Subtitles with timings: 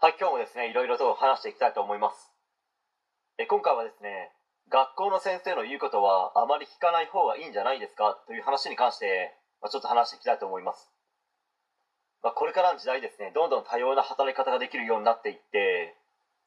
[0.00, 2.30] はい、今日もですね、いろいろと話していきたいと思います。
[3.34, 4.30] え今回はですね、
[4.70, 8.14] 学校の先生の言うことはあまり聞かない方がいいんじゃないですか？
[8.30, 10.86] という話に関して、まあ、ちょっと話していきたいと思います。
[12.22, 15.98] まあ、これからの時代ですね、どんどん多様な働き方ができるようになっていって、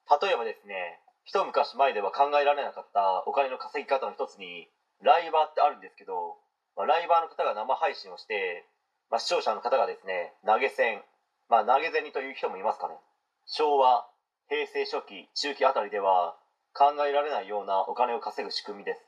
[0.07, 4.71] 例えばですね、一昔前では考えられなかったお金の稼ぎ方の一つに、
[5.03, 6.39] ライバーってあるんですけど、
[6.77, 8.63] まあ、ライバーの方が生配信をして、
[9.11, 11.03] まあ、視聴者の方がですね、投げ銭、
[11.51, 12.95] まあ、投げ銭という人もいますかね。
[13.51, 14.07] 昭和、
[14.47, 16.39] 平成初期、中期あたりでは
[16.71, 19.03] 考えられないようなお金を稼ぐ仕組みです。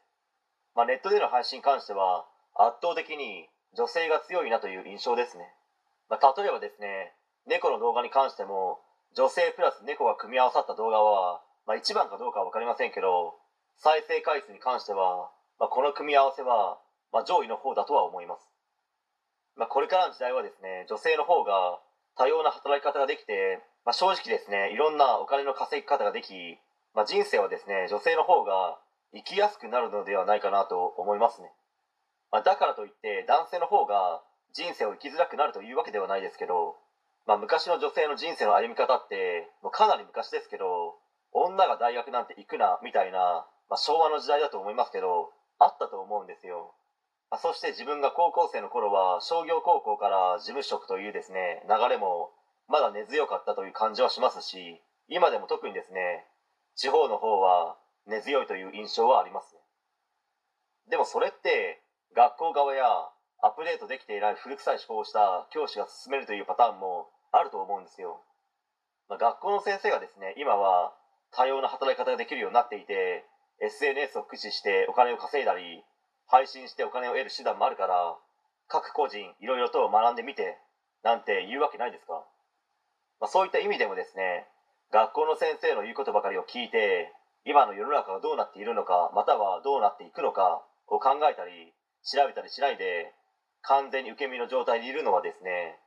[0.75, 5.47] まあ、ネットでの配信に関しては圧倒的に女性が強いなという印象ですね。
[6.09, 7.15] まあ、例えばですね、
[7.47, 8.83] 猫の動画に関しても
[9.15, 13.39] 女性プラス猫が組み合わさった動画は、まあ、一番かどうかは分かりませんけど、
[13.77, 16.79] 再生回数に関しては、まあ、この組み合わせは、
[17.13, 18.51] まあ、上位の方だとは思います。
[19.55, 21.79] ま、これからの時代はですね、女性の方が
[22.17, 26.57] 多様な働き方ができて、まあ、正直ですねいろんなお金の稼ぎ方ができ、
[26.95, 28.79] まあ、人生はですね女性の方が
[29.13, 31.51] 生きやすくなるのではないかなと思いますね、
[32.31, 36.77] まあ、だからといって男性の方が人生を生きづらくなるというわけではないですけど、
[37.27, 40.95] まあ、昔の女性の人生の歩み方ってもうかなり昔ですけど
[41.33, 46.73] 女が大学なんて行くなみたいな、まあ、昭和の時代だと思いますけどあったと思うんですよ。
[47.31, 52.29] まあ、そして自分が高校生の頃は商業高校から事務職というですね流れも
[52.67, 56.25] まだ根強かったという感じはしますし今でも特にですね
[56.75, 59.59] 地方の方は根強いという印象はありますね。
[60.89, 61.81] でもそれって
[62.15, 62.85] 学校側や
[63.41, 68.21] アップデートできていない古臭い思考をした教師が進めるというパターンもあると思うんですよ、
[69.09, 70.93] まあ、学校の先生がですね今は
[71.31, 73.25] 多様な働き方ができるようになっていて
[73.59, 75.83] SNS を駆使してお金を稼いだり
[76.27, 78.15] 配信してお金を得る手段もあるから
[78.67, 80.57] 各個人いろいろと学んでみて
[81.03, 82.23] なんて言うわけないですか、
[83.23, 84.51] まあ、そういった意味でもですね
[84.91, 87.07] 学校の先生の言うことばかりを聞いて
[87.47, 90.59] 今の世の中がどうなっているのかまたはどうなっていくのか
[90.91, 91.71] を考えたり
[92.03, 93.15] 調べたりしないで
[93.63, 95.79] 完全に受け身の状態にいるのはですね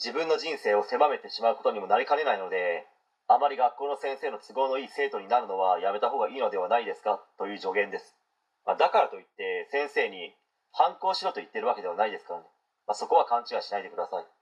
[0.00, 2.88] 自分の人生を狭めてしまうことにもなりかねないので
[3.28, 8.16] あまり学校の先生の都合のいい生徒になるのはやめた方がいいのではないですかという助言です。
[8.64, 10.32] まあ、だからといって先生に
[10.72, 12.46] 反抗しろと言ってるわけではないですからね、
[12.88, 14.39] まあ、そこは勘違いしないでくださいはい、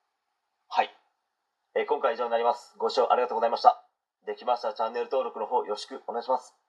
[1.79, 2.75] えー今回は以上になります。
[2.77, 3.87] ご視聴ありがとうございました。
[4.27, 6.68] できましたらチャンネル登録の方よろしくお願いします。